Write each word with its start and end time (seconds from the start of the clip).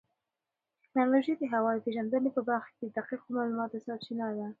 ټیکنالوژي 0.81 1.33
د 1.37 1.43
هوا 1.53 1.71
پېژندنې 1.85 2.29
په 2.35 2.41
برخه 2.49 2.71
کې 2.77 2.83
د 2.87 2.91
دقیقو 2.97 3.27
معلوماتو 3.35 3.83
سرچینه 3.85 4.25
ده. 4.37 4.47